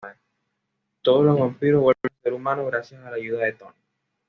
Todos 1.03 1.23
los 1.23 1.37
vampiros 1.39 1.79
vuelven 1.83 2.09
a 2.11 2.23
ser 2.23 2.33
humanos 2.33 2.65
gracias 2.65 3.03
a 3.05 3.11
la 3.11 3.17
ayuda 3.17 3.45
de 3.45 3.53
Tony. 3.53 3.75